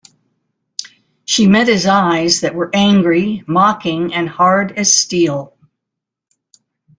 She 1.25 1.45
met 1.45 1.67
his 1.67 1.85
eyes, 1.85 2.39
that 2.39 2.55
were 2.55 2.71
angry, 2.73 3.43
mocking, 3.45 4.15
and 4.15 4.27
hard 4.27 4.71
as 4.71 4.91
steel. 4.99 5.55